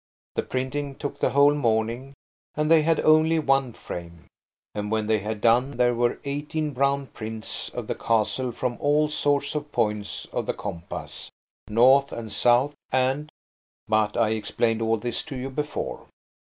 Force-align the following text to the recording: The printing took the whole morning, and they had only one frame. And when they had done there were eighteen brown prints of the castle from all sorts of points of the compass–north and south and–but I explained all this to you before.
The 0.33 0.41
printing 0.41 0.95
took 0.95 1.19
the 1.19 1.29
whole 1.29 1.53
morning, 1.53 2.15
and 2.55 2.71
they 2.71 2.81
had 2.81 2.99
only 3.01 3.37
one 3.37 3.71
frame. 3.71 4.25
And 4.73 4.89
when 4.89 5.05
they 5.05 5.19
had 5.19 5.41
done 5.41 5.77
there 5.77 5.93
were 5.93 6.17
eighteen 6.23 6.71
brown 6.73 7.05
prints 7.05 7.69
of 7.69 7.85
the 7.85 7.93
castle 7.93 8.51
from 8.51 8.77
all 8.79 9.09
sorts 9.09 9.53
of 9.53 9.71
points 9.71 10.25
of 10.31 10.47
the 10.47 10.55
compass–north 10.55 12.11
and 12.11 12.31
south 12.31 12.73
and–but 12.91 14.17
I 14.17 14.29
explained 14.29 14.81
all 14.81 14.97
this 14.97 15.21
to 15.25 15.35
you 15.37 15.51
before. 15.51 16.07